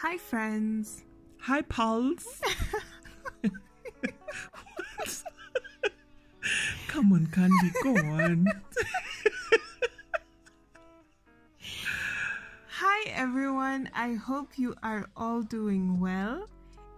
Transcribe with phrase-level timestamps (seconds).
[0.00, 1.02] Hi, friends.
[1.40, 2.24] Hi, pals.
[6.86, 8.46] Come on, Candy, go on.
[12.68, 13.90] Hi, everyone.
[13.92, 16.48] I hope you are all doing well.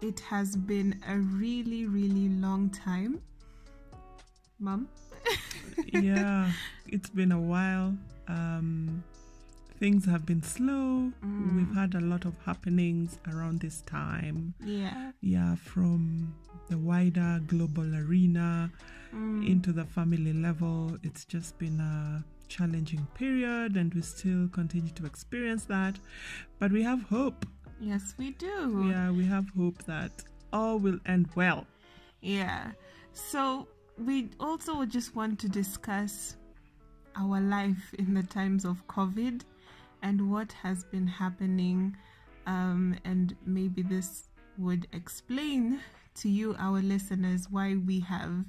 [0.02, 3.22] It has been a really, really long time.
[4.58, 4.90] Mom?
[5.94, 6.52] yeah,
[6.86, 7.96] it's been a while.
[8.28, 9.02] Um,
[9.80, 11.10] things have been slow.
[11.24, 11.56] Mm.
[11.56, 14.54] We've had a lot of happenings around this time.
[14.62, 15.12] Yeah.
[15.22, 16.34] Yeah, from
[16.68, 18.70] the wider global arena
[19.12, 19.44] Mm.
[19.48, 20.96] into the family level.
[21.02, 25.98] It's just been a challenging period, and we still continue to experience that.
[26.60, 27.44] But we have hope.
[27.80, 28.86] Yes, we do.
[28.88, 30.12] Yeah, we have hope that
[30.52, 31.66] all will end well.
[32.20, 32.72] Yeah.
[33.12, 33.66] So,
[33.98, 36.36] we also just want to discuss
[37.16, 39.42] our life in the times of COVID
[40.02, 41.96] and what has been happening.
[42.46, 44.28] Um, and maybe this
[44.58, 45.80] would explain
[46.16, 48.44] to you, our listeners, why we have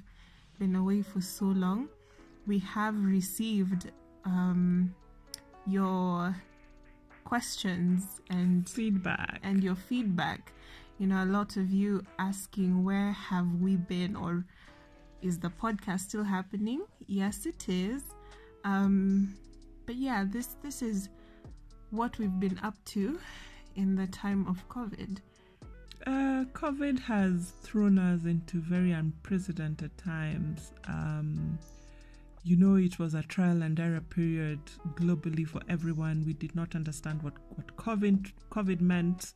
[0.58, 1.88] been away for so long.
[2.46, 3.90] We have received
[4.24, 4.94] um,
[5.66, 6.34] your
[7.24, 9.40] questions and Feedback.
[9.42, 10.52] and your feedback.
[10.98, 14.44] You know, a lot of you asking where have we been or
[15.22, 16.82] is the podcast still happening?
[17.06, 18.02] Yes, it is.
[18.64, 19.34] Um,
[19.86, 21.08] but yeah, this this is
[21.92, 23.18] what we've been up to
[23.76, 25.18] in the time of COVID.
[26.06, 30.72] Uh, COVID has thrown us into very unprecedented times.
[30.88, 31.58] Um,
[32.42, 34.58] you know, it was a trial and error period
[34.94, 36.24] globally for everyone.
[36.26, 39.32] We did not understand what, what COVID, COVID meant.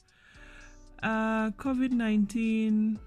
[1.03, 2.99] Uh, COVID 19,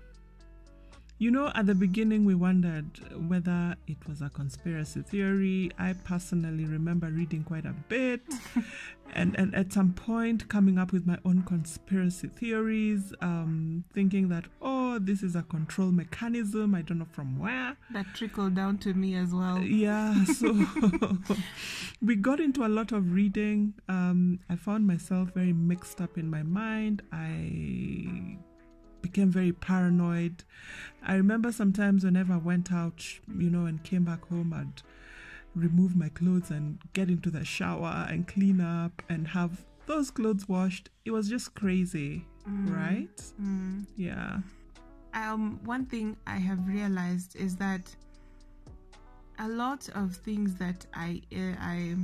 [1.19, 2.87] you know, at the beginning we wondered
[3.27, 5.69] whether it was a conspiracy theory.
[5.77, 8.21] I personally remember reading quite a bit
[9.13, 14.45] and, and at some point coming up with my own conspiracy theories, um, thinking that,
[14.61, 16.73] oh, this is a control mechanism.
[16.73, 17.75] I don't know from where.
[17.91, 19.59] That trickled down to me as well.
[19.59, 20.53] Yeah, so
[22.01, 23.73] we got into a lot of reading.
[23.89, 27.01] Um, I found myself very mixed up in my mind.
[27.11, 28.37] I
[29.01, 30.43] became very paranoid.
[31.03, 33.05] I remember sometimes whenever I went out,
[33.37, 34.81] you know, and came back home, I'd
[35.55, 40.47] remove my clothes and get into the shower and clean up and have those clothes
[40.47, 40.89] washed.
[41.05, 43.15] It was just crazy, right?
[43.41, 43.85] Mm.
[43.95, 44.39] Yeah.
[45.13, 47.81] um, one thing I have realized is that
[49.39, 51.95] a lot of things that I uh, I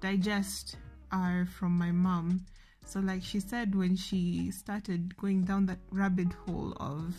[0.00, 0.76] digest
[1.12, 2.44] are from my mom.
[2.86, 7.14] So, like she said, when she started going down that rabbit hole of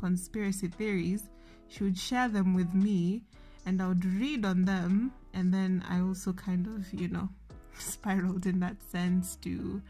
[0.00, 1.24] conspiracy theories,
[1.68, 3.22] she would share them with me,
[3.64, 7.28] and I would read on them, and then I also kind of, you know,
[7.78, 9.80] spiraled in that sense to,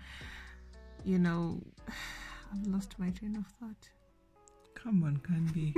[1.05, 3.89] you know, I've lost my train of thought.
[4.75, 5.75] Come on, Candy.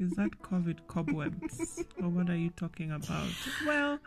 [0.00, 1.84] Is that COVID cobwebs?
[2.02, 3.28] or what are you talking about?
[3.66, 4.00] Well,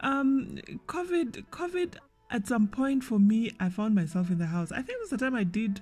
[0.00, 1.96] um, COVID, COVID,
[2.30, 4.72] at some point for me, I found myself in the house.
[4.72, 5.80] I think it was the time I did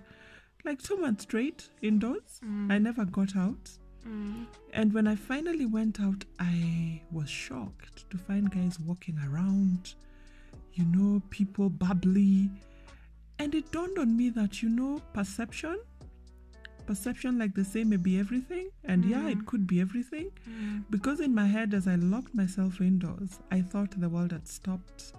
[0.65, 2.41] like two months straight indoors.
[2.71, 3.71] I never got out.
[4.07, 4.47] Mm.
[4.73, 9.95] And when I finally went out, I was shocked to find guys walking around,
[10.75, 12.51] you know, people bubbly.
[13.39, 15.79] And it dawned on me that, you know, perception,
[16.87, 18.71] perception, like they say, may be everything.
[18.85, 20.31] And yeah, it could be everything.
[20.49, 20.85] Mm.
[20.91, 25.13] Because in my head, as I locked myself indoors, I thought the world had stopped.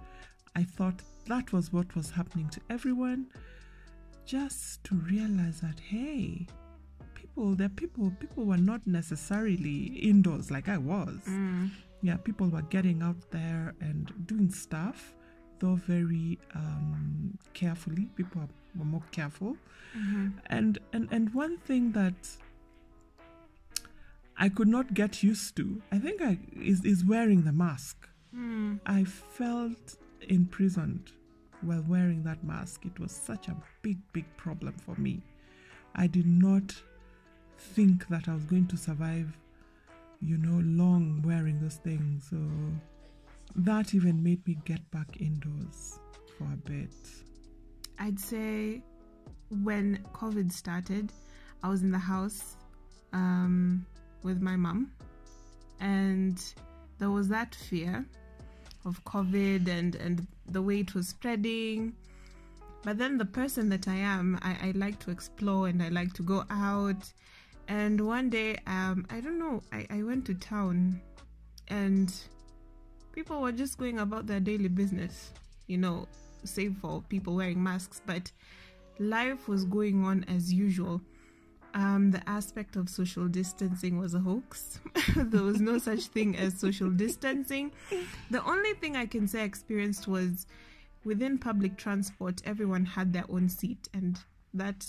[0.56, 3.26] I thought that was what was happening to everyone.
[4.26, 6.46] Just to realize that, hey,
[7.14, 11.20] people, there are people, people were not necessarily indoors like I was.
[11.28, 11.70] Mm.
[12.02, 15.14] Yeah, people were getting out there and doing stuff,
[15.58, 18.08] though very um, carefully.
[18.16, 19.56] People were more careful.
[19.96, 20.32] Mhm.
[20.46, 22.14] And, and, and one thing that
[24.36, 28.08] I could not get used to, I think I, is, is wearing the mask.
[28.34, 28.80] Mm.
[28.84, 29.96] I felt
[30.28, 31.12] imprisoned
[31.62, 32.84] while wearing that mask.
[32.84, 35.22] It was such a big, big problem for me.
[35.94, 36.74] I did not
[37.58, 39.36] think that I was going to survive,
[40.20, 42.26] you know, long wearing those things.
[42.30, 42.38] So
[43.56, 45.98] that even made me get back indoors
[46.36, 46.94] for a bit.
[47.98, 48.82] I'd say
[49.62, 51.12] when COVID started,
[51.62, 52.56] I was in the house
[53.12, 53.86] um,
[54.22, 54.90] with my mom,
[55.80, 56.42] and
[56.98, 58.04] there was that fear
[58.84, 61.94] of COVID and, and the way it was spreading.
[62.82, 66.12] But then, the person that I am, I, I like to explore and I like
[66.14, 67.12] to go out.
[67.68, 71.00] And one day, um, I don't know, I, I went to town
[71.68, 72.14] and
[73.12, 75.32] people were just going about their daily business,
[75.66, 76.06] you know,
[76.44, 78.02] save for people wearing masks.
[78.04, 78.30] But
[78.98, 81.00] life was going on as usual.
[81.74, 84.78] Um, the aspect of social distancing was a hoax.
[85.16, 87.72] there was no such thing as social distancing.
[88.30, 90.46] The only thing I can say I experienced was
[91.04, 94.18] within public transport, everyone had their own seat, and
[94.54, 94.86] that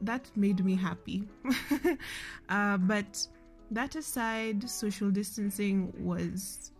[0.00, 1.28] that made me happy.
[2.48, 3.26] uh, but
[3.70, 6.72] that aside, social distancing was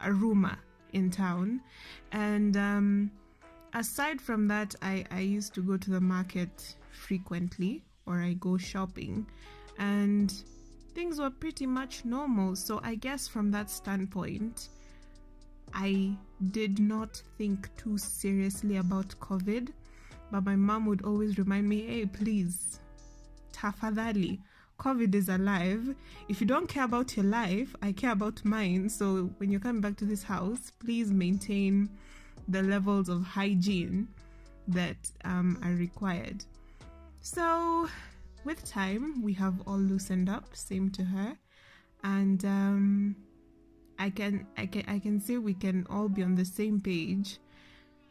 [0.00, 0.58] a rumor
[0.92, 1.60] in town,
[2.10, 3.10] and um,
[3.74, 8.56] aside from that, I, I used to go to the market frequently or I go
[8.56, 9.26] shopping,
[9.78, 10.32] and
[10.94, 12.56] things were pretty much normal.
[12.56, 14.68] So I guess from that standpoint,
[15.72, 16.16] I
[16.50, 19.68] did not think too seriously about COVID,
[20.32, 22.80] but my mom would always remind me, hey, please,
[23.52, 24.40] tafadhali,
[24.78, 25.94] COVID is alive.
[26.28, 28.88] If you don't care about your life, I care about mine.
[28.88, 31.90] So when you're coming back to this house, please maintain
[32.48, 34.08] the levels of hygiene
[34.68, 36.44] that um, are required.
[37.20, 37.88] So
[38.44, 41.36] with time, we have all loosened up, same to her,
[42.02, 43.16] and um,
[43.98, 47.38] I can I can I can say we can all be on the same page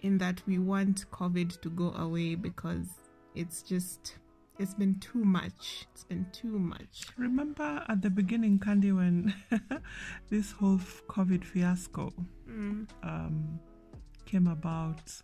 [0.02, 2.88] in that we want COVID to go away because
[3.36, 4.16] it's just
[4.60, 5.88] it's been too much.
[5.94, 7.08] It's been too much.
[7.18, 9.34] Remember at the beginning, Candy, when
[10.30, 10.78] this whole
[11.08, 12.14] COVID fiasco
[12.50, 12.88] Mm.
[13.04, 13.60] um,
[14.26, 15.22] came about,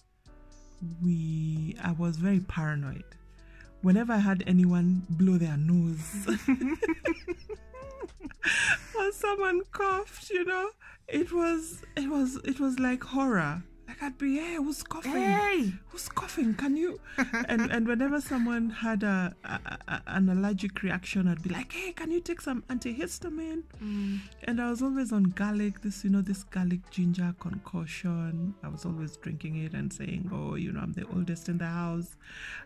[1.03, 3.03] we I was very paranoid.
[3.81, 6.27] Whenever I had anyone blow their nose
[8.97, 10.69] or someone coughed, you know,
[11.07, 13.63] it was it was it was like horror.
[13.95, 15.11] Like I'd be, hey, who's coughing?
[15.13, 15.73] Hey!
[15.87, 16.53] Who's coughing?
[16.55, 16.99] Can you?
[17.47, 21.93] and and whenever someone had a, a, a an allergic reaction, I'd be like, hey,
[21.93, 23.63] can you take some antihistamine?
[23.81, 24.19] Mm.
[24.43, 28.53] And I was always on garlic, this, you know, this garlic ginger concoction.
[28.63, 31.65] I was always drinking it and saying, oh, you know, I'm the oldest in the
[31.65, 32.17] house.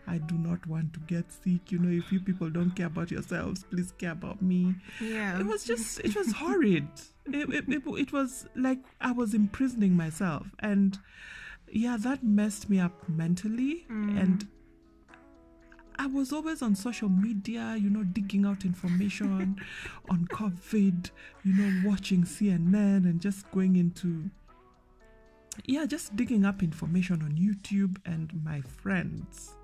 [0.08, 1.70] I do not want to get sick.
[1.70, 4.74] You know, if you people don't care about yourselves, please care about me.
[5.00, 5.38] Yeah.
[5.38, 6.88] It was just, it was horrid.
[7.26, 10.48] It, it, it, was like I was imprisoning myself.
[10.58, 10.98] And
[11.70, 13.86] yeah, that messed me up mentally.
[13.90, 14.20] Mm.
[14.20, 14.48] And
[16.00, 19.60] I was always on social media, you know, digging out information
[20.08, 21.10] on COVID,
[21.44, 24.30] you know, watching CNN and just going into,
[25.66, 29.56] yeah, just digging up information on YouTube and my friends.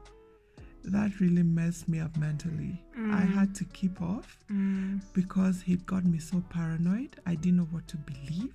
[0.86, 2.80] That really messed me up mentally.
[2.94, 3.34] I Mm.
[3.34, 5.00] had to keep off Mm.
[5.12, 7.16] because he got me so paranoid.
[7.26, 8.54] I didn't know what to believe.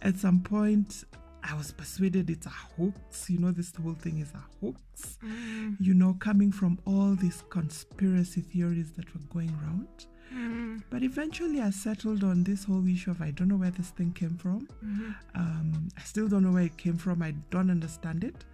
[0.00, 1.04] At some point,
[1.42, 3.28] I was persuaded it's a hoax.
[3.28, 5.76] You know, this whole thing is a hoax Mm.
[5.80, 10.06] you know, coming from all these conspiracy theories that were going around.
[10.32, 10.82] Mm.
[10.90, 14.12] But eventually I settled on this whole issue of I don't know where this thing
[14.12, 14.68] came from.
[14.84, 15.14] Mhm.
[15.34, 17.22] Um, I still don't know where it came from.
[17.22, 18.44] I don't understand it.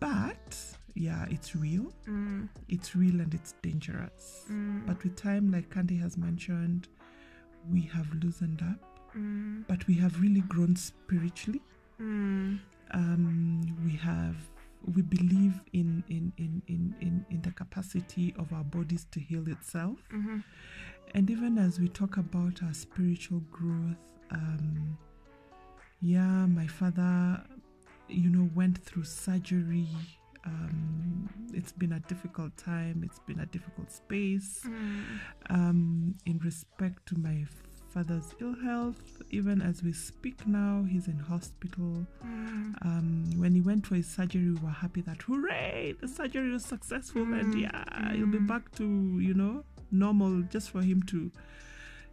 [0.00, 1.92] But yeah, it's real.
[2.06, 2.48] Mm.
[2.68, 4.44] It's real and it's dangerous.
[4.50, 4.86] Mm.
[4.86, 6.88] But with time, like Candy has mentioned,
[7.70, 8.80] we have loosened up,
[9.16, 9.64] Mm.
[9.68, 11.60] but we have really grown spiritually.
[12.00, 12.58] Mm.
[12.94, 14.36] um, we have
[14.94, 19.46] we believe in in, in, in in in the capacity of our bodies to heal
[19.48, 20.42] itself Mhm.
[21.14, 23.96] and even as we talk about our spiritual growth
[24.30, 24.98] um
[26.00, 27.42] yeah my father
[28.08, 29.86] you know went through surgery
[30.44, 35.02] um it's been a difficult time it's been a difficult space Mm.
[35.50, 37.44] um in respect to my
[37.90, 42.74] father's ill health even as we speak now he's in hospital Mm.
[42.86, 46.64] um, when he went for his surgery, we were happy that hooray, the surgery was
[46.64, 48.46] successful, and Mm, yeah, he'll be mm.
[48.46, 48.84] back to
[49.20, 50.42] you know normal.
[50.42, 51.30] Just for him to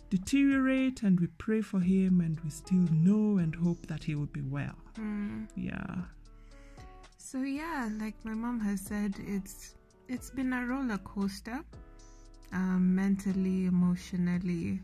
[0.10, 4.26] deteriorate, and we pray for him, and we still know and hope that he will
[4.40, 4.76] be well.
[4.98, 5.48] Mm.
[5.56, 5.96] Yeah,
[7.22, 9.76] So yeah, like my mom has said, it's
[10.08, 11.60] it's been a roller coaster,
[12.54, 14.82] um, mentally, emotionally,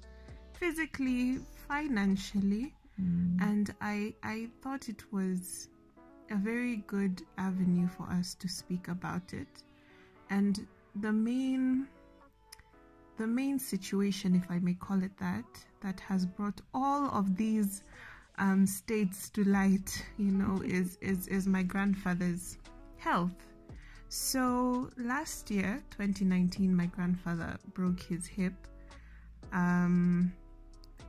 [0.60, 3.42] physically, financially, Mm.
[3.42, 5.68] and I I thought it was
[6.30, 9.64] a very good avenue for us to speak about it,
[10.30, 10.66] and
[11.02, 11.88] the main
[13.18, 15.46] the main situation, if I may call it that,
[15.82, 17.84] that has brought all of these
[18.38, 22.58] um, states to light, you know, is, is, is my grandfather's
[22.98, 23.36] health.
[24.10, 28.54] So last year, 2019, my grandfather broke his hip.
[29.52, 30.34] Um,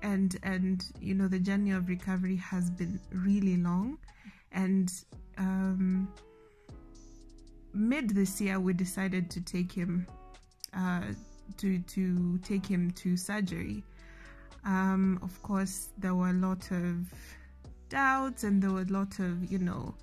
[0.02, 3.98] and and you know the journey of recovery has been really long
[4.52, 4.92] and
[5.38, 6.08] um,
[7.72, 10.06] mid this year we decided to take him
[10.74, 11.02] uh,
[11.56, 13.82] to to take him to surgery
[14.66, 17.12] um, of course there were a lot of
[17.88, 19.94] doubts and there were a lot of you know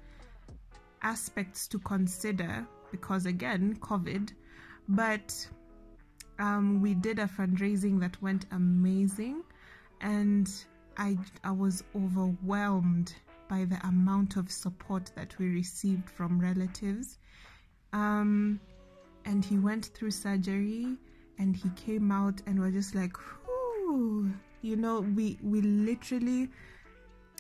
[1.03, 4.32] aspects to consider because again, COVID.
[4.88, 5.48] But
[6.39, 9.43] um, we did a fundraising that went amazing,
[10.00, 10.50] and
[10.98, 13.13] I I was overwhelmed
[13.50, 17.17] by the amount of support that we received from relatives.
[17.91, 18.60] Um,
[19.25, 20.98] and he went through surgery,
[21.39, 23.17] and he came out, and we're just like,
[23.48, 24.32] whoo,
[24.63, 26.50] you know, we we literally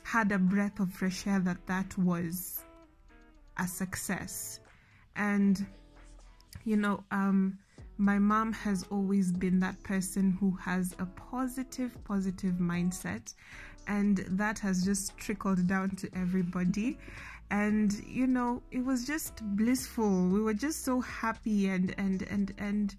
[0.03, 2.63] had a breath of fresh air that that was
[3.57, 4.59] a success,
[5.15, 5.65] and
[6.65, 7.57] you know, um
[7.97, 13.33] my mom has always been that person who has a positive, positive mindset,
[13.87, 16.97] and that has just trickled down to everybody.
[17.51, 20.27] And you know, it was just blissful.
[20.27, 22.95] We were just so happy, and and and and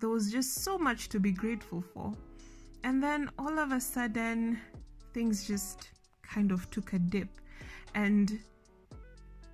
[0.00, 2.12] there was just so much to be grateful for.
[2.84, 4.58] And then all of a sudden,
[5.14, 5.90] things just
[6.22, 7.28] kind of took a dip,
[7.94, 8.38] and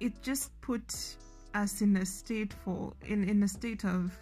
[0.00, 1.16] it just put
[1.54, 4.16] us in a state for in in a state of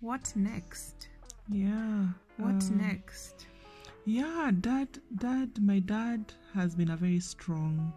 [0.00, 1.08] what next?
[1.48, 2.06] Yeah.
[2.36, 3.46] What um, next?
[4.04, 7.92] Yeah, dad, dad, my dad has been a very strong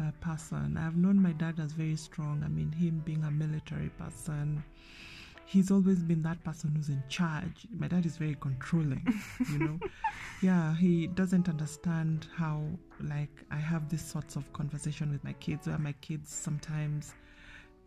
[0.00, 0.78] uh, person.
[0.78, 2.42] I've known my dad as very strong.
[2.44, 4.62] I mean, him being a military person,
[5.52, 7.66] he's always been that person who's in charge.
[7.76, 9.06] My dad is very controlling,
[9.50, 9.78] you know.
[10.42, 12.62] yeah, he doesn't understand how,
[13.00, 17.14] like, I have these sorts of conversation with my kids where my kids sometimes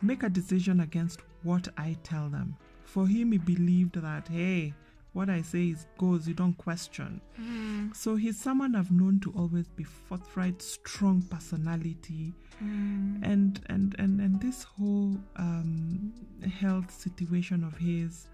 [0.02, 2.56] make a decision against what I tell them
[2.86, 4.74] for him, he believed that, hey,
[5.16, 7.22] what I say is goes, you don't question.
[7.42, 7.96] Mm.
[7.96, 13.20] So he's someone I've known to always be forthright, strong personality, Mm.
[13.24, 16.14] and and and and this whole um,
[16.60, 18.28] health situation of his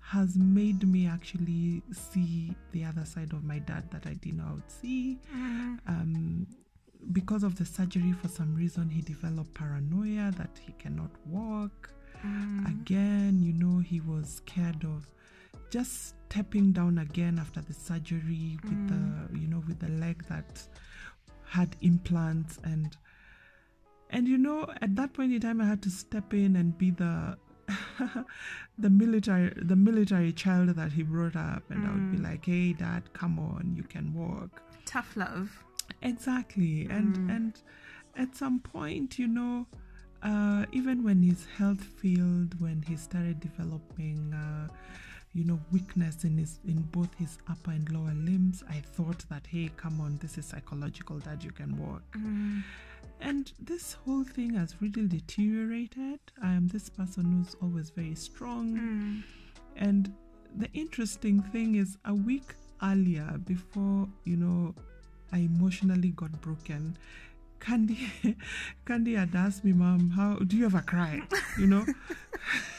[0.00, 4.44] has made me actually see the other side of my dad that I didn't know
[4.50, 5.18] I would see.
[5.34, 5.78] Mm.
[5.88, 6.46] Um,
[7.12, 11.90] because of the surgery, for some reason, he developed paranoia that he cannot walk
[12.24, 12.66] Mm.
[12.80, 15.06] again you know he was scared of
[15.70, 18.88] just stepping down again after the surgery with Mm.
[19.30, 20.66] the you know with the leg that
[21.44, 22.96] had implants and
[24.10, 26.90] and you know at that point in time i had to step in and be
[26.90, 27.36] the
[28.78, 32.24] the military the military child that he brought up and i would be Mm.
[32.30, 35.64] like hey dad come on you can walk Tough love.
[36.02, 37.36] exactly and Mm.
[37.36, 37.62] and
[38.16, 39.66] at some point you know
[40.22, 44.66] uh, even when his health failed when he started developing uh,
[45.36, 49.46] you know weakness in his in both his upper and lower limbs i thought that
[49.46, 52.62] hey come on this is psychological that you can walk Mm.
[53.20, 58.66] and this whole thing has really deteriorated i am this person who's always very strong
[58.78, 59.22] Mm.
[59.76, 60.12] and
[60.56, 64.74] the interesting thing is a week earlier before you know
[65.32, 66.96] i emotionally got broken
[67.60, 68.12] candy
[68.86, 71.20] candy had asked me mom how do you ever cry
[71.58, 71.84] you know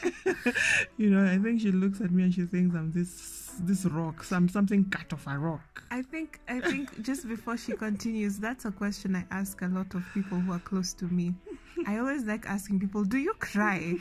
[0.96, 4.22] you know i think she looks at me and she thinks i'm this this rock
[4.22, 8.66] some something cut off a rock I think I think just before she continues, that's
[8.66, 11.34] a question I ask a lot of people who are close to me.
[11.86, 13.96] I always like asking people, "Do you cry?"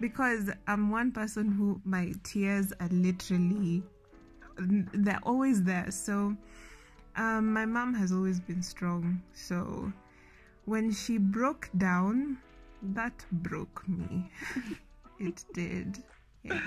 [0.00, 3.82] Because I'm one person who my tears are literally
[4.58, 5.90] they're always there.
[5.90, 6.34] So
[7.16, 9.20] um, my mom has always been strong.
[9.34, 9.92] So
[10.66, 12.38] when she broke down,
[12.82, 14.30] that broke me.
[15.18, 16.02] it did.
[16.42, 16.60] Yeah.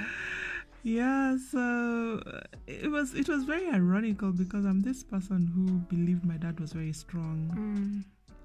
[0.84, 6.26] yeah so uh, it was it was very ironical because i'm this person who believed
[6.26, 8.04] my dad was very strong Mm.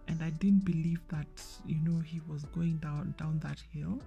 [0.08, 3.98] and I didn't believe that you know he was going down down that hill.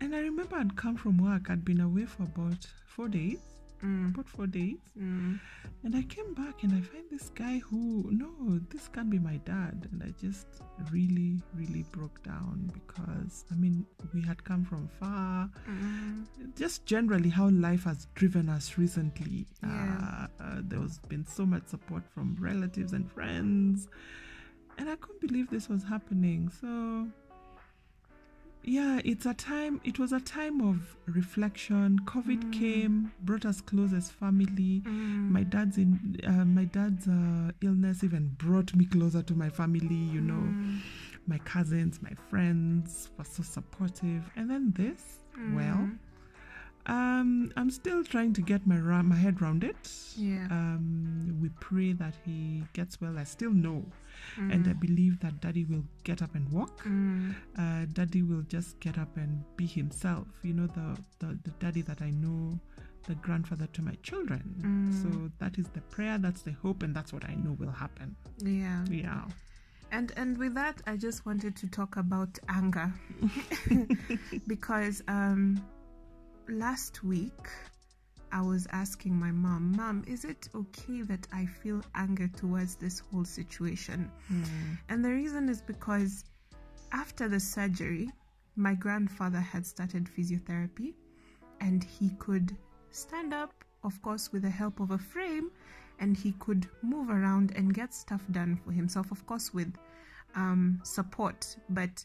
[0.00, 1.48] And I remember I'd come from work.
[1.50, 3.38] I'd been away for about four days,
[3.82, 4.12] Mm.
[4.12, 5.40] about four days, Mm.
[5.84, 9.38] and I came back and I find this guy who no, this can't be my
[9.38, 9.88] dad.
[9.90, 10.46] And I just
[10.92, 15.50] really, really broke down because I mean we had come from far.
[15.68, 16.26] Mm.
[16.56, 19.46] Just generally how life has driven us recently.
[19.62, 20.26] Yeah.
[20.40, 23.88] Uh, uh, there has been so much support from relatives and friends
[24.78, 26.50] and I couldn't believe this was happening.
[26.60, 27.06] So,
[28.62, 29.80] yeah, it's a time.
[29.84, 31.98] It was a time of reflection.
[32.04, 32.52] COVID Mm.
[32.52, 34.82] came, brought us close as family.
[34.84, 35.30] Mm.
[35.30, 36.16] My dad's in.
[36.26, 39.94] Uh, my dad's uh, illness even brought me closer to my family.
[39.94, 40.78] You know, Mm.
[41.26, 44.30] my cousins, my friends were so supportive.
[44.36, 45.20] And then this,
[45.54, 45.98] well, Mm.
[46.86, 49.90] Um, I'm still trying to get my ra- my head around it.
[50.16, 50.46] Yeah.
[50.50, 53.18] Um, we pray that he gets well.
[53.18, 53.84] I still know
[54.36, 54.80] and I Mm.
[54.80, 56.82] believe that daddy will get up and walk.
[56.84, 57.34] Mm.
[57.56, 60.26] Uh, daddy will just get up and be himself.
[60.42, 62.58] You know, the, the, the daddy that I know,
[63.06, 64.42] the grandfather to my children.
[64.60, 65.02] Mm.
[65.02, 68.14] So that is the prayer, that's the hope, and that's what I know will happen.
[68.38, 68.84] Yeah.
[68.90, 69.24] Yeah.
[69.92, 72.92] and and with that i just wanted to talk about anger
[74.46, 75.60] because um
[76.50, 77.48] last week
[78.32, 83.00] i was asking my mom mom is it okay that i feel anger towards this
[83.10, 84.44] whole situation Mm.
[84.88, 86.24] and the reason is because
[86.92, 88.10] after the surgery
[88.56, 90.94] my grandfather had started physiotherapy
[91.60, 92.56] and he could
[92.90, 93.52] stand up
[93.84, 95.50] of course with the help of a frame
[96.00, 99.72] and he could move around and get stuff done for himself of course with
[100.34, 102.04] um, support but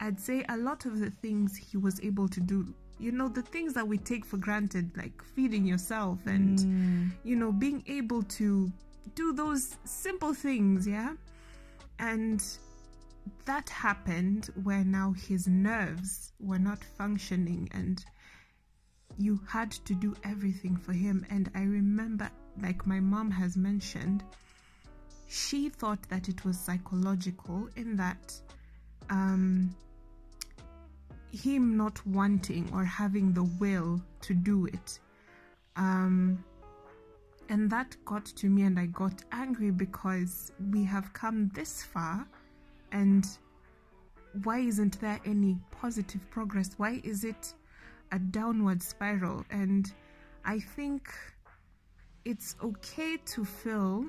[0.00, 3.42] i'd say a lot of the things he was able to do you know the
[3.42, 7.10] things that we take for granted like feeding yourself and Mm.
[7.24, 8.70] you know being able to
[9.14, 11.12] do those simple things yeah
[11.98, 12.42] and
[13.46, 18.04] that happened where now his nerves were not functioning and
[19.18, 22.28] you had to do everything for him and i remember
[22.62, 24.22] like my mom has mentioned
[25.28, 28.32] she thought that it was psychological in that
[29.10, 29.74] um
[31.34, 34.98] him not wanting or having the will to do it.
[35.76, 36.44] Um
[37.50, 42.26] and that got to me and i got angry because we have come this far
[42.92, 43.26] and
[44.44, 46.70] why isn't there any positive progress?
[46.76, 47.54] Why is it
[48.10, 49.44] a downward spiral?
[49.50, 49.92] And
[50.44, 51.12] i think
[52.24, 54.06] it's okay to feel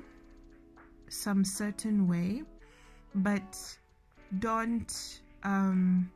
[1.08, 2.42] some certain way
[3.14, 3.78] but
[4.40, 6.10] don't um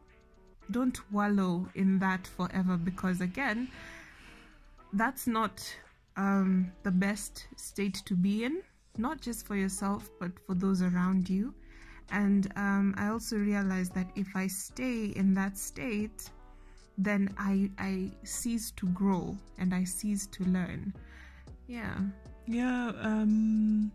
[0.71, 3.69] don't wallow in that forever because again
[4.93, 5.63] that's not
[6.17, 8.63] um, the best state to be in,
[8.99, 11.55] not just for yourself, but for those around you.
[12.11, 16.29] And um, I also realized that if I stay in that state,
[16.99, 20.93] then I I cease to grow and I cease to learn.
[21.69, 21.97] Yeah.
[22.47, 23.93] Yeah, um,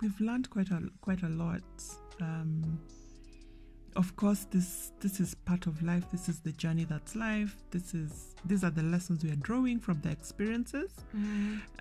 [0.00, 1.62] we've learned quite a quite a lot.
[3.94, 6.10] Of course, this this is part of life.
[6.10, 7.56] This is the journey that's life.
[7.70, 10.92] This is these are the lessons we are drawing from the experiences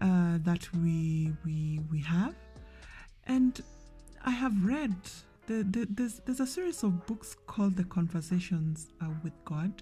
[0.02, 2.36] uh, that we we we have.
[3.28, 3.62] And
[4.24, 4.96] I have read
[5.48, 9.82] the, the, there's there's a series of books called The Conversations uh, with God,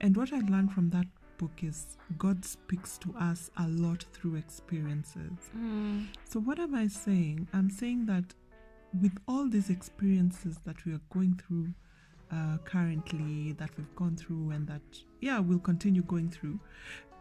[0.00, 1.06] and what I learned from that
[1.38, 5.50] book is God speaks to us a lot through experiences.
[5.56, 6.06] Mm.
[6.28, 7.48] So, what am I saying?
[7.52, 8.34] I'm saying that
[9.00, 11.68] with all these experiences that we are going through
[12.30, 14.80] uh, currently, that we've gone through, and that,
[15.20, 16.58] yeah, we'll continue going through,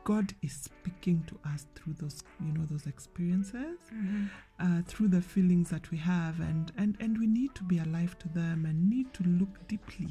[0.06, 4.30] God is speaking to us through those, you know, those experiences, Mhm.
[4.60, 8.18] uh, through the feelings that we have, and, and, and we need to be alive
[8.20, 10.10] to them and need to look deeply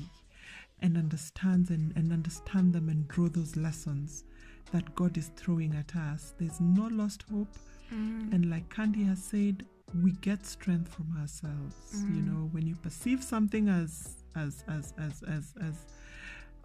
[0.83, 4.25] and understand and, and understand them and draw those lessons
[4.73, 6.35] that God is throwing at us.
[6.38, 7.49] There's no lost hope.
[7.92, 8.33] Mm.
[8.33, 11.74] And like Candy has said, we get strength from ourselves.
[12.14, 12.26] You Mm.
[12.26, 15.87] know, when you perceive something as as as as as as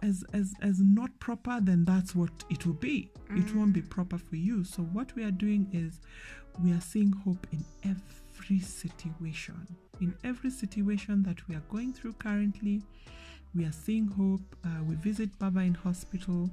[0.02, 3.10] as as, as not proper, then that's what it will be.
[3.30, 4.62] It won't be proper for you.
[4.64, 6.00] So what we are doing is
[6.62, 9.66] we are seeing hope in every situation.
[10.00, 12.82] In every situation that we are going through currently,
[13.54, 14.54] we are seeing hope.
[14.64, 16.50] Uh, we visit Baba in hospital.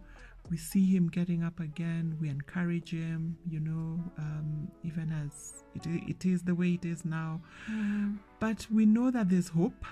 [0.53, 2.15] We see him getting up again.
[2.21, 7.03] We encourage him, you know, um, even as it, it is the way it is
[7.03, 7.41] now.
[7.67, 8.19] Mm.
[8.39, 9.83] But we know that there's hope.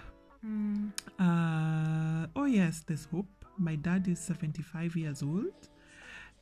[0.45, 0.91] Mm.
[1.17, 3.25] Uh, oh, yes, there's hope.
[3.57, 5.69] My dad is 75 years old.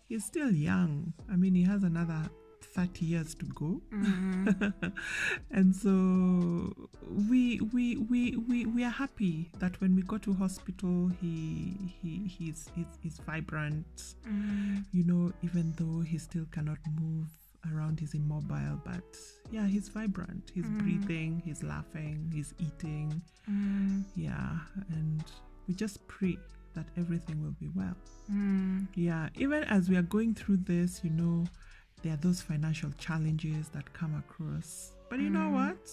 [0.10, 1.14] He's still young.
[1.32, 2.30] I mean, he has another
[2.76, 3.82] 30 years to go.
[3.94, 4.94] Mm.
[5.52, 6.74] and so
[7.30, 12.28] we, we we we we are happy that when we go to hospital he he
[12.28, 13.86] he's he's, he's vibrant
[14.28, 14.84] Mm.
[14.92, 17.28] you know even though he still cannot move
[17.74, 19.04] around he's immobile but
[19.52, 20.78] yeah he's vibrant he's Mm.
[20.80, 24.04] breathing he's laughing he's eating Mm.
[24.16, 24.58] yeah
[24.90, 25.24] and
[25.68, 26.38] we just pray
[26.76, 27.96] that everything will be well
[28.32, 28.88] Mm.
[28.96, 31.46] yeah even as we are going through this you know
[32.02, 34.94] there are those financial challenges that come across.
[35.10, 35.54] But you know Mm.
[35.54, 35.90] what?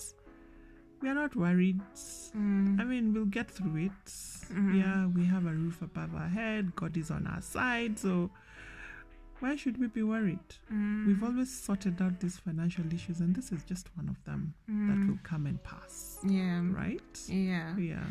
[1.03, 1.81] We are not worried.
[2.35, 2.81] Mm.
[2.81, 4.05] i mean we'll get through it.
[4.07, 4.79] Mhm.
[4.83, 6.75] yeah we have a roof above our head.
[6.77, 7.99] God is on our side.
[7.99, 8.31] So
[9.41, 10.49] why should we be worried?
[10.73, 11.07] Mm.
[11.07, 14.99] we've always sorted out these financial issues and this is just one of them that
[14.99, 15.09] Mm.
[15.09, 16.19] will come and pass.
[16.25, 16.63] Yeah.
[16.83, 17.19] Right?
[17.29, 17.77] Yeah.
[17.77, 18.05] Yeah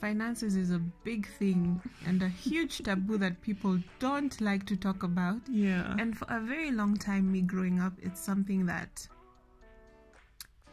[0.00, 5.02] finances is a big thing and a huge taboo that people don't like to talk
[5.02, 9.06] about yeah and for a very long time me growing up it's something that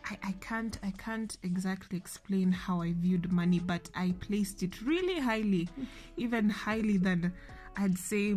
[0.05, 4.81] I, I can't I can't exactly explain how I viewed money but I placed it
[4.81, 5.69] really highly
[6.17, 7.33] even highly than
[7.77, 8.35] I'd say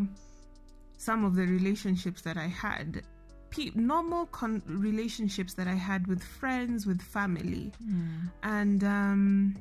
[0.96, 3.03] some of the relationships that I had
[3.51, 7.72] keep normal con- relationships that I had with friends, with family.
[7.83, 8.31] Mm.
[8.42, 9.57] And um,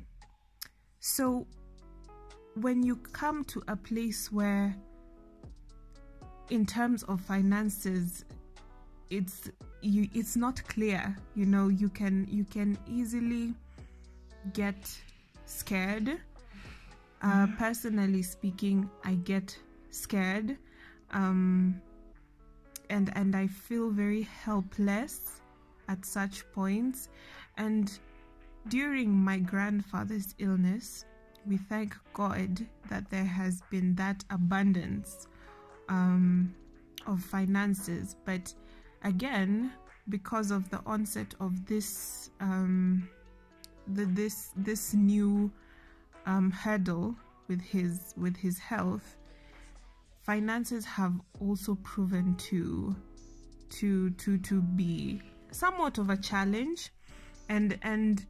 [1.00, 1.46] so
[2.54, 4.74] when you come to a place where,
[6.50, 8.24] in terms of finances,
[9.10, 13.54] it's you it's not clear you know you can you can easily
[14.52, 14.76] get
[15.46, 16.20] scared.
[17.20, 19.58] Uh, personally speaking i get
[19.90, 20.56] scared
[21.10, 21.80] um,
[22.90, 25.40] and and i feel very helpless
[25.88, 27.08] at such points.
[27.56, 27.90] And
[28.68, 31.04] during my grandfather's illness
[31.46, 35.28] we thank god that there has been that abundance
[35.88, 36.54] um,
[37.06, 38.16] of finances.
[38.24, 38.52] But
[39.04, 39.72] again
[40.08, 43.08] because of the onset of this um,
[43.86, 45.50] the, this this new
[46.26, 47.14] um, hurdle
[47.48, 49.16] with his with his health
[50.22, 52.94] finances have also proven to
[53.70, 56.90] to to to be somewhat of a challenge.
[57.48, 58.26] And and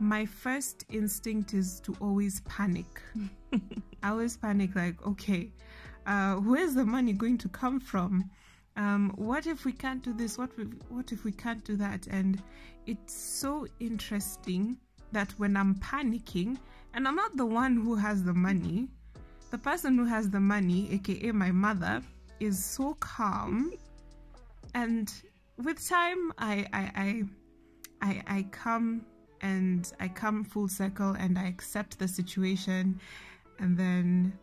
[0.00, 3.02] my first instinct is to always panic.
[4.02, 5.50] I always panic like okay
[6.06, 8.30] uh, where's the money going to come from?
[8.76, 10.38] Um, what if we can't do this?
[10.38, 12.06] What if, what if we can't do that?
[12.06, 12.40] And
[12.86, 14.78] it's so interesting
[15.12, 16.58] that when i'm panicking
[16.94, 18.88] and i'm not the one who has the money
[19.50, 22.02] the person who has the money aka my mother
[22.40, 23.72] is so calm.
[24.74, 25.12] And
[25.56, 27.22] with time i i i
[28.02, 29.04] i, I come
[29.42, 33.00] and i come full circle and i accept the situation.
[33.60, 34.38] And then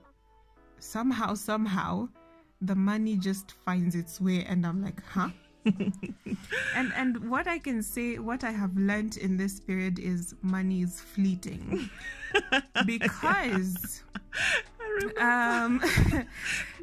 [0.79, 2.09] somehow somehow
[2.61, 5.29] the money just finds its way and i'm like huh?
[6.75, 10.81] And and what i can say what i have learned in this period is money
[10.83, 11.89] is fleeting.
[12.85, 14.03] Because
[15.19, 15.81] um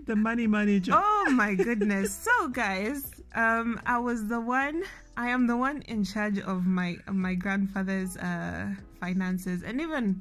[0.07, 0.93] the money manager.
[0.95, 2.13] oh my goodness.
[2.15, 4.83] So guys um i was the one
[5.17, 8.69] i am the one in charge of my of my grandfather's uh
[9.01, 10.21] finances and even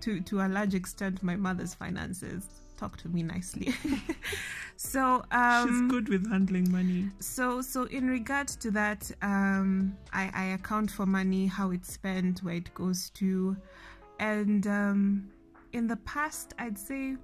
[0.00, 2.46] to to a large extent my mother's finances.
[2.78, 3.74] Talk to me nicely.
[4.76, 7.10] So um She's good with handling money.
[7.18, 12.42] so so in regards to that um i i account for money how it's spent
[12.42, 13.56] where it goes to.
[14.18, 15.30] And um
[15.74, 17.16] in the past i'd say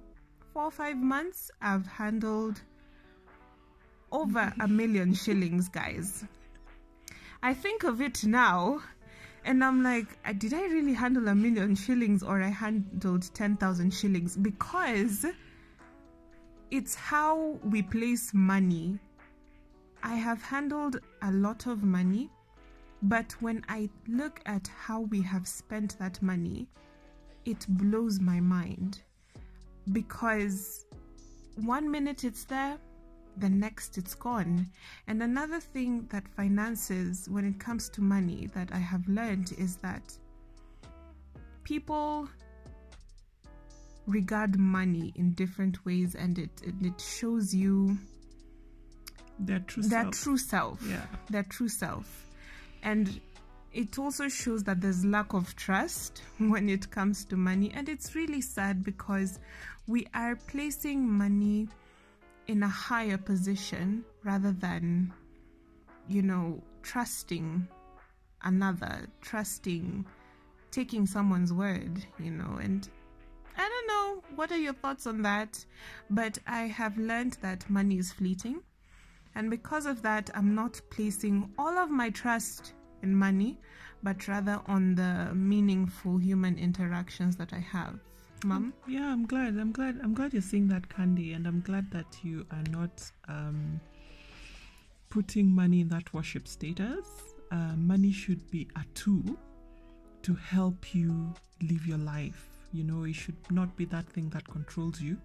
[0.53, 2.61] four or five months i've handled
[4.11, 6.23] over a million shillings guys
[7.47, 8.81] i think of it now
[9.45, 13.93] and i'm like uh, did i really handle a million shillings or i handled 10000
[13.93, 14.35] shillings?
[14.35, 15.25] Because
[16.71, 18.99] it's how we place money.
[20.03, 22.29] I have handled a lot of money,
[23.03, 26.67] but when I look at how we have spent that money,
[27.45, 29.01] it blows my mind.
[29.93, 30.85] Because
[31.55, 32.77] one minute it's there,
[33.39, 34.67] the next it's gone.
[35.07, 39.77] And another thing that finances, when it comes to money, that I have learned is
[39.77, 40.17] that
[41.63, 42.29] people
[44.05, 47.97] regard money in different ways and it, it, it shows you
[49.39, 50.13] Their true their self.
[50.21, 51.05] true self Yeah.
[51.29, 52.25] their true self
[52.83, 53.19] and
[53.73, 58.15] it also shows that there's lack of trust when it comes to money and it's
[58.15, 59.39] really sad because
[59.87, 61.67] we are placing money
[62.47, 65.13] in a higher position rather than
[66.07, 67.67] you know trusting
[68.43, 70.05] another trusting
[70.71, 72.89] taking someone's word you know and
[73.57, 75.65] i don't know what are your thoughts on that
[76.09, 78.61] but i have learned that money is fleeting
[79.37, 83.59] and because of that, I'm not placing all of my trust in money,
[84.01, 87.99] but rather on the meaningful human interactions that I have.
[88.45, 88.73] Mom?
[88.87, 89.57] Yeah, I'm glad.
[89.57, 89.99] I'm glad.
[90.03, 93.79] I'm glad you're seeing that, Candy, and I'm glad that you are not um,
[95.09, 97.07] putting money in that worship status.
[97.51, 99.37] Uh, money should be a tool
[100.21, 102.47] to help you live your life.
[102.73, 105.17] You know, it should not be that thing that controls you.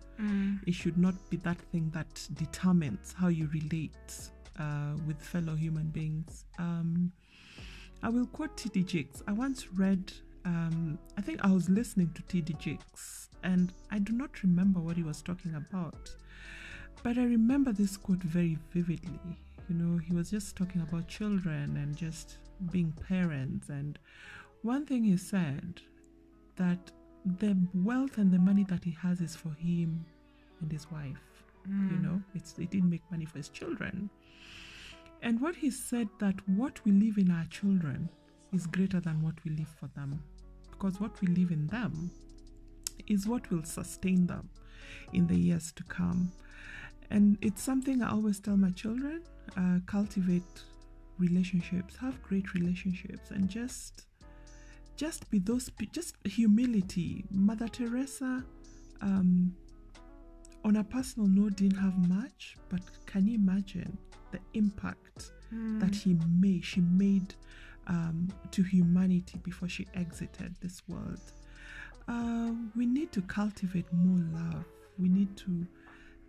[0.66, 5.88] It should not be that thing that determines how you relate uh, with fellow human
[5.88, 6.44] beings.
[6.58, 7.12] Um,
[8.02, 8.84] I will quote T.D.
[8.84, 9.22] Jakes.
[9.26, 10.12] I once read,
[10.44, 12.54] um, I think I was listening to T.D.
[12.58, 16.14] Jakes, and I do not remember what he was talking about.
[17.02, 19.38] But I remember this quote very vividly.
[19.68, 22.38] You know, he was just talking about children and just
[22.70, 23.68] being parents.
[23.68, 23.98] And
[24.62, 25.80] one thing he said
[26.56, 26.78] that
[27.24, 30.04] the wealth and the money that he has is for him
[30.60, 31.18] and his wife.
[31.92, 34.10] You know, it's he didn't make money for his children.
[35.22, 38.08] And what he said that what we leave in our children
[38.52, 40.22] is greater than what we leave for them.
[40.82, 42.10] Because what we leave in them
[43.06, 44.48] is what will sustain them
[45.12, 46.32] in the years to come.
[47.08, 49.22] And it's something I always tell my children
[49.56, 50.42] uh, cultivate
[51.18, 54.06] relationships, have great relationships, and just
[54.96, 58.44] just be those just humility mother teresa
[59.02, 59.54] um,
[60.64, 63.96] on a personal note didn't have much but can you imagine
[64.32, 65.80] the impact Mm.
[65.80, 67.34] that he made she made
[67.86, 71.20] um, to humanity before she exited this world.
[72.08, 74.64] Uh, we need to cultivate more love.
[74.98, 75.66] We need to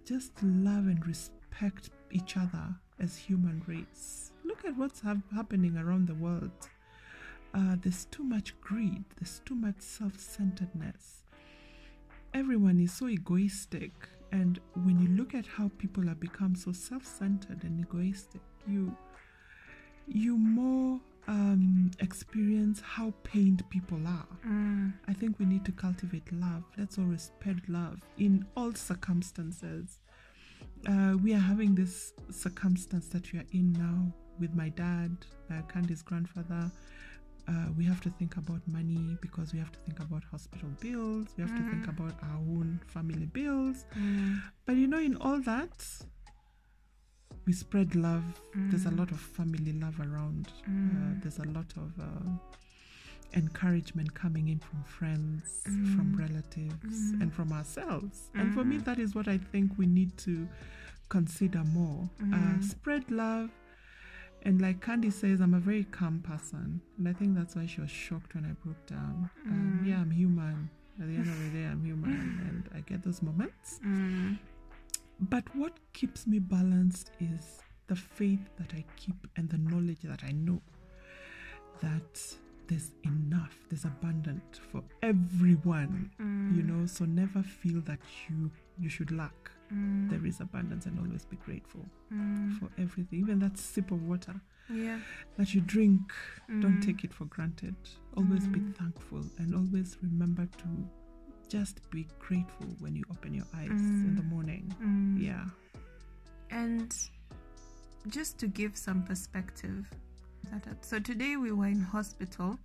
[0.05, 4.31] just love and respect each other as human race.
[4.43, 6.51] Look at what's hap- happening around the world.
[7.53, 11.23] Uh, there's too much greed, there's too much self centeredness.
[12.33, 13.91] Everyone is so egoistic,
[14.31, 18.95] and when you look at how people have become so self centered and egoistic, you
[20.07, 24.27] you more um, experience how pained people are.
[24.47, 24.93] Mm.
[25.07, 26.63] I think we need to cultivate love.
[26.77, 29.99] Let's always spread love in all circumstances.
[30.87, 35.15] Uh, we are having this circumstance that we are in now with my dad,
[35.51, 36.69] uh, Candy's grandfather.
[37.47, 41.27] Uh, we have to think about money because we have to think about hospital bills.
[41.37, 41.89] We have to think Mm.
[41.89, 43.85] about our own family bills.
[43.97, 44.41] Mm.
[44.65, 45.85] But you know, in all that,
[47.45, 48.23] we spread love.
[48.55, 48.99] There's a Mm.
[48.99, 50.47] lot of family love around.
[50.65, 51.21] Uh, Mm.
[51.21, 52.37] there's a lot of uh,
[53.33, 56.19] encouragement coming in from friends, from Mm.
[56.19, 57.21] relatives, Mm.
[57.21, 58.29] and from ourselves.
[58.35, 58.83] And for me, Mhm.
[58.85, 60.47] that is what I think we need to
[61.09, 62.09] consider more.
[62.21, 62.63] Uh, Mm.
[62.63, 63.49] spread love.
[64.45, 66.81] And like Candy says, I'm a very calm person.
[66.97, 69.29] And I think that's why she was shocked when I broke down.
[69.47, 69.85] Um, Mm.
[69.87, 70.69] yeah, I'm human.
[70.99, 72.39] At the end of the day, I'm human.
[72.47, 73.79] And I get those moments.
[75.29, 80.23] But what keeps me balanced is the faith that I keep and the knowledge that
[80.23, 80.61] I know
[81.81, 82.35] that
[82.67, 86.11] there's enough, there's abundant for everyone.
[86.19, 86.55] Mm.
[86.55, 89.51] You know, so never feel that you you should lack.
[89.71, 90.09] Mm.
[90.09, 92.57] There is abundance and always be grateful Mm.
[92.59, 93.19] for everything.
[93.19, 94.33] Even that sip of water
[94.69, 94.99] Yeah.
[95.37, 96.11] that you drink,
[96.47, 96.85] don't Mm.
[96.85, 97.75] take it for granted.
[98.17, 98.75] Always be Mm.
[98.75, 100.89] thankful and always remember to
[101.49, 104.17] just be grateful when you open your eyes in Mm.
[104.17, 104.73] the morning.
[104.81, 105.21] Mm.
[105.21, 105.45] Yeah.
[106.49, 106.95] And
[108.07, 109.85] just to give some perspective,
[110.81, 112.59] so today we were in hospital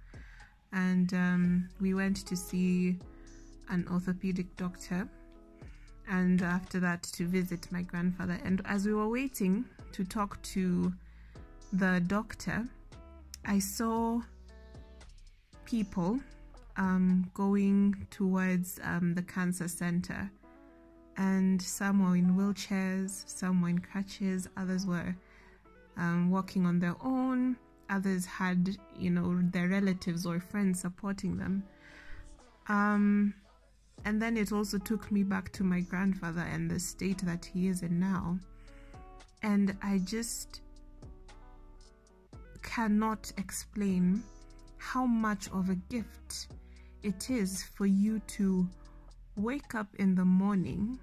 [0.72, 2.98] and um, we went to see
[3.70, 5.08] an orthopedic doctor
[6.10, 8.38] and after that to visit my grandfather.
[8.44, 10.92] And as we were waiting to talk to
[11.72, 12.66] the doctor,
[13.44, 14.20] I saw
[15.64, 16.18] people
[16.78, 20.30] um, going towards um, the cancer center
[21.18, 25.14] and some were in wheelchairs, some were in crutches, others were
[25.96, 27.56] um, walking on their own,
[27.90, 31.64] others had, you know, their relatives or friends supporting them.
[32.68, 33.34] Um,
[34.04, 37.66] and then it also took me back to my grandfather and the state that he
[37.66, 38.38] is in now.
[39.42, 40.60] And I just
[42.62, 44.22] cannot explain
[44.76, 46.48] how much of a gift
[47.02, 48.68] it is for you to
[49.36, 50.98] wake up in the morning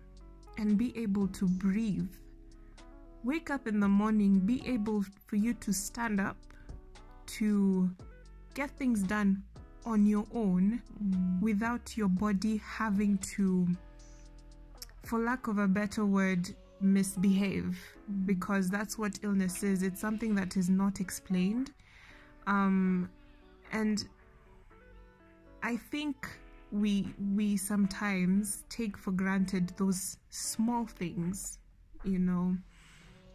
[0.57, 2.13] and be able to breathe.
[3.23, 6.37] Wake up in the morning, be able for you to stand up,
[7.25, 7.89] to
[8.53, 9.41] get things done
[9.85, 10.81] on your own
[11.41, 13.67] without your body having to,
[15.03, 17.77] for lack of a better word, misbehave
[18.25, 19.81] because that's what illness is.
[19.81, 21.71] It's something that is not explained.
[22.47, 23.09] Um,
[23.71, 24.05] and
[25.65, 26.29] I think
[26.71, 31.57] we we sometimes take for granted those small things,
[32.03, 32.55] you know,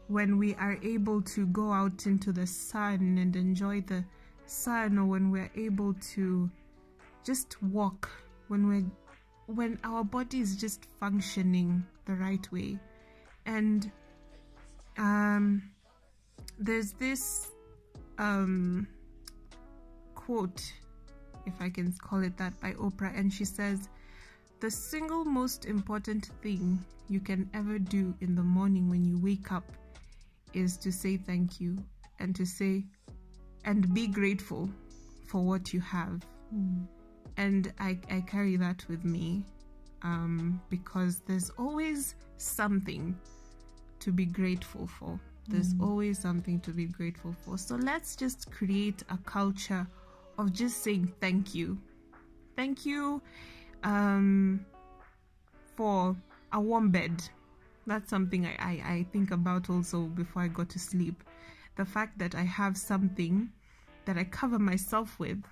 [0.07, 4.05] when we are able to go out into the sun and enjoy the
[4.47, 6.49] sun or when we're able to
[7.25, 8.09] just walk
[8.47, 8.87] when we're
[9.47, 12.79] when our body is just functioning the right way.
[13.45, 13.91] And
[14.99, 15.69] um
[16.61, 17.51] there's this
[18.19, 18.87] um
[20.15, 20.63] quote
[21.47, 23.89] if I can call it that, by Oprah, and she says,
[24.61, 29.53] The single most important thing you can ever do in the morning when you wake
[29.53, 29.65] up
[30.55, 31.77] is to say thank you
[32.19, 32.85] and to say,
[33.65, 34.69] and be grateful
[35.27, 36.25] for what you have.
[36.55, 36.87] Mm.
[37.37, 39.45] And I, I carry that with me
[40.03, 43.17] um, because there's always something
[44.01, 45.19] to be grateful for.
[45.49, 45.83] There's Mm.
[45.83, 47.59] always something to be grateful for.
[47.59, 49.87] So let's just create a culture
[50.41, 51.79] of just saying thank you.
[52.57, 53.21] Thank you
[53.85, 54.65] um,
[55.77, 56.17] for
[56.53, 57.23] a warm bed.
[57.87, 61.23] That's something I, I, I think about also before I go to sleep.
[61.77, 63.51] The fact that I have something
[64.07, 65.43] that I cover myself with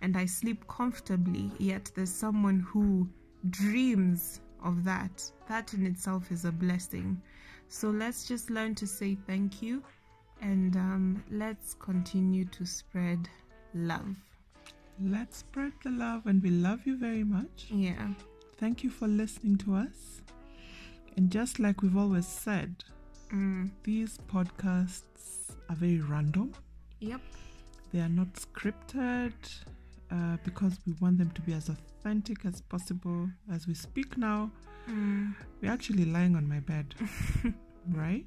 [0.00, 3.08] and I sleep comfortably, yet there's someone who
[3.50, 5.22] dreams of that.
[5.48, 7.20] That in itself is a blessing.
[7.68, 9.82] So let's just learn to say thank you
[10.40, 13.28] and um, let's continue to spread
[13.74, 14.16] love.
[15.00, 17.66] Let's spread the love, and we love you very much.
[17.70, 18.08] Yeah.
[18.58, 20.22] Thank you for listening to us.
[21.16, 22.84] And just like we've always said,
[23.32, 23.70] Mm.
[23.84, 26.52] these podcasts are very random.
[27.00, 27.20] Yep.
[27.92, 29.34] They are not scripted
[30.10, 33.28] uh, because we want them to be as authentic as possible.
[33.52, 34.50] As we speak now,
[34.88, 35.34] Mm.
[35.60, 36.94] we're actually lying on my bed,
[37.92, 38.26] right?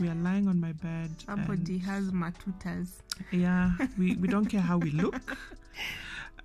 [0.00, 1.10] We are lying on my bed.
[1.26, 3.02] Somebody has matutas.
[3.30, 5.36] Yeah, we, we don't care how we look.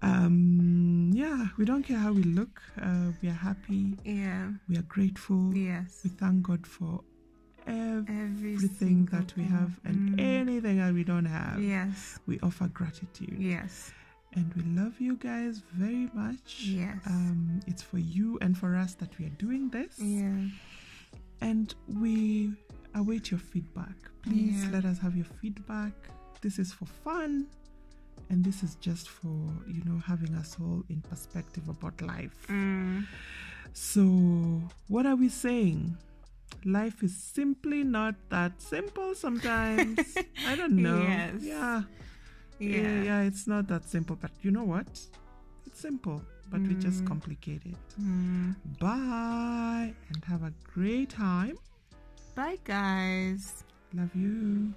[0.01, 2.61] Um, yeah, we don't care how we look.
[2.81, 3.97] Uh, we are happy.
[4.03, 4.51] Yeah.
[4.67, 5.53] We are grateful.
[5.55, 6.01] Yes.
[6.03, 7.01] We thank God for
[7.65, 10.19] everything Everything that we have and Mm.
[10.19, 11.63] anything that we don't have.
[11.63, 12.19] Yes.
[12.25, 13.37] We offer gratitude.
[13.39, 13.93] Yes.
[14.33, 16.63] And we love you guys very much.
[16.65, 16.97] Yes.
[17.05, 19.97] Um, it's for you and for us that we are doing this.
[19.99, 20.47] Yeah.
[21.39, 22.51] And we
[22.95, 23.95] await your feedback.
[24.23, 24.71] Please Yeah.
[24.71, 25.93] let us have your feedback.
[26.41, 27.47] This is for fun.
[28.29, 29.27] And this is just for,
[29.67, 32.35] you know, having us all in perspective about life.
[32.49, 33.05] Mm.
[33.73, 35.97] So, what are we saying?
[36.65, 39.99] Life is simply not that simple sometimes.
[40.47, 41.01] I don't know.
[41.03, 41.33] Yes.
[41.41, 41.81] Yeah.
[42.59, 42.69] Yeah.
[42.77, 43.03] yeah.
[43.03, 44.15] Yeah, it's not that simple.
[44.19, 44.87] But you know what?
[45.65, 47.07] It's simple, but we just Mm.
[47.07, 47.77] complicate it.
[48.01, 48.55] Mm.
[48.79, 51.57] Bye and have a great time.
[52.35, 53.63] Bye, guys.
[53.93, 54.73] Love you.